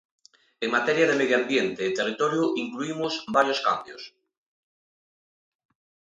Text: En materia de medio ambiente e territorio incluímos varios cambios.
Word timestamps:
En 0.63 0.69
materia 0.77 1.05
de 1.09 1.17
medio 1.19 1.35
ambiente 1.41 1.81
e 1.85 1.95
territorio 1.99 2.43
incluímos 2.63 3.13
varios 3.37 3.59
cambios. 3.67 4.03